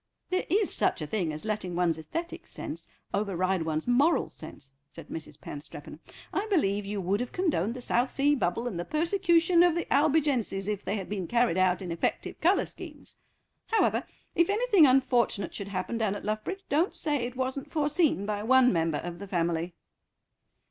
"There 0.31 0.47
is 0.49 0.73
such 0.73 0.99
a 1.03 1.05
thing 1.05 1.31
as 1.31 1.45
letting 1.45 1.75
one's 1.75 1.99
æsthetic 1.99 2.47
sense 2.47 2.87
override 3.13 3.61
one's 3.61 3.87
moral 3.87 4.31
sense," 4.31 4.73
said 4.89 5.09
Mrs. 5.09 5.39
Panstreppon. 5.39 5.99
"I 6.33 6.47
believe 6.47 6.87
you 6.87 6.99
would 6.99 7.19
have 7.19 7.31
condoned 7.31 7.75
the 7.75 7.81
South 7.81 8.09
Sea 8.09 8.33
Bubble 8.33 8.67
and 8.67 8.79
the 8.79 8.83
persecution 8.83 9.61
of 9.61 9.75
the 9.75 9.85
Albigenses 9.93 10.67
if 10.67 10.83
they 10.83 10.95
had 10.95 11.07
been 11.07 11.27
carried 11.27 11.59
out 11.59 11.83
in 11.83 11.91
effective 11.91 12.41
colour 12.41 12.65
schemes. 12.65 13.17
However, 13.67 14.03
if 14.33 14.49
anything 14.49 14.87
unfortunate 14.87 15.53
should 15.53 15.67
happen 15.67 15.99
down 15.99 16.15
at 16.15 16.25
Luffbridge, 16.25 16.63
don't 16.67 16.95
say 16.95 17.17
it 17.17 17.35
wasn't 17.35 17.69
foreseen 17.69 18.25
by 18.25 18.41
one 18.41 18.73
member 18.73 18.97
of 18.97 19.19
the 19.19 19.27
family." 19.27 19.75